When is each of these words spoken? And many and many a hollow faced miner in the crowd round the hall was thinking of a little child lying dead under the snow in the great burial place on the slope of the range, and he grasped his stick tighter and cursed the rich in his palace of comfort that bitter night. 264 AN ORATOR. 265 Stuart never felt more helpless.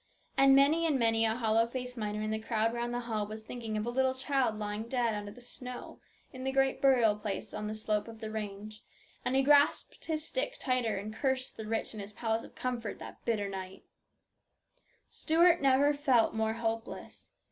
And 0.35 0.55
many 0.55 0.87
and 0.87 0.97
many 0.97 1.25
a 1.25 1.35
hollow 1.35 1.67
faced 1.67 1.95
miner 1.95 2.23
in 2.23 2.31
the 2.31 2.39
crowd 2.39 2.73
round 2.73 2.91
the 2.91 3.01
hall 3.01 3.27
was 3.27 3.43
thinking 3.43 3.77
of 3.77 3.85
a 3.85 3.91
little 3.91 4.15
child 4.15 4.57
lying 4.57 4.87
dead 4.87 5.13
under 5.13 5.29
the 5.31 5.41
snow 5.41 5.99
in 6.33 6.43
the 6.43 6.51
great 6.51 6.81
burial 6.81 7.15
place 7.15 7.53
on 7.53 7.67
the 7.67 7.75
slope 7.75 8.07
of 8.07 8.19
the 8.19 8.31
range, 8.31 8.81
and 9.23 9.35
he 9.35 9.43
grasped 9.43 10.05
his 10.05 10.25
stick 10.25 10.57
tighter 10.57 10.97
and 10.97 11.13
cursed 11.13 11.55
the 11.55 11.67
rich 11.67 11.93
in 11.93 11.99
his 11.99 12.13
palace 12.13 12.41
of 12.43 12.55
comfort 12.55 12.97
that 12.97 13.23
bitter 13.25 13.47
night. 13.47 13.83
264 13.85 13.91
AN 13.91 14.45
ORATOR. 14.49 15.13
265 15.13 15.15
Stuart 15.21 15.61
never 15.61 15.93
felt 15.93 16.33
more 16.33 16.53
helpless. 16.53 17.33